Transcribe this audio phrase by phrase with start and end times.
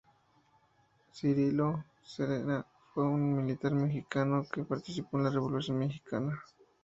[1.11, 6.43] Cirilo Serna fue un militar mexicano que participó en la Revolución mexicana.